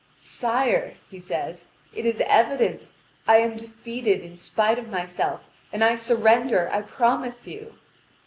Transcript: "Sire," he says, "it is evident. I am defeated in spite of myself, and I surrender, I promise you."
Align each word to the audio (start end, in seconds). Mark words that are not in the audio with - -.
"Sire," 0.17 0.95
he 1.11 1.19
says, 1.19 1.65
"it 1.93 2.07
is 2.07 2.23
evident. 2.25 2.91
I 3.27 3.37
am 3.37 3.57
defeated 3.57 4.21
in 4.21 4.35
spite 4.39 4.79
of 4.79 4.89
myself, 4.89 5.41
and 5.71 5.83
I 5.83 5.93
surrender, 5.93 6.71
I 6.73 6.81
promise 6.81 7.45
you." 7.45 7.75